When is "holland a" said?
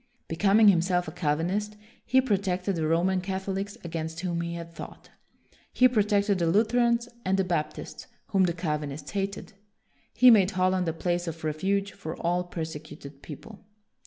10.49-10.93